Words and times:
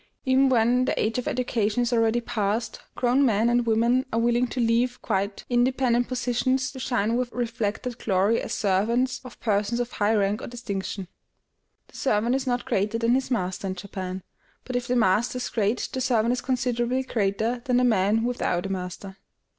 Even 0.25 0.49
when 0.49 0.85
the 0.85 0.99
age 0.99 1.19
of 1.19 1.27
education 1.27 1.83
is 1.83 1.93
already 1.93 2.21
past, 2.21 2.79
grown 2.95 3.23
men 3.23 3.49
and 3.51 3.67
women 3.67 4.03
are 4.11 4.17
willing 4.17 4.47
to 4.47 4.59
leave 4.59 4.99
quite 5.03 5.45
independent 5.47 6.07
positions 6.07 6.71
to 6.71 6.79
shine 6.79 7.17
with 7.17 7.31
reflected 7.31 7.99
glory 7.99 8.41
as 8.41 8.51
servants 8.51 9.21
of 9.23 9.39
persons 9.39 9.79
of 9.79 9.91
high 9.91 10.15
rank 10.15 10.41
or 10.41 10.47
distinction. 10.47 11.07
"The 11.87 11.97
servant 11.97 12.33
is 12.33 12.47
not 12.47 12.65
greater 12.65 12.97
than 12.97 13.13
his 13.13 13.29
master" 13.29 13.67
in 13.67 13.75
Japan; 13.75 14.23
but 14.65 14.75
if 14.75 14.87
the 14.87 14.95
master 14.95 15.37
is 15.37 15.49
great, 15.49 15.87
the 15.93 16.01
servant 16.01 16.31
is 16.33 16.41
considerably 16.41 17.03
greater 17.03 17.61
than 17.65 17.77
the 17.77 17.83
man 17.83 18.23
without 18.23 18.65
a 18.65 18.69
master. 18.69 19.17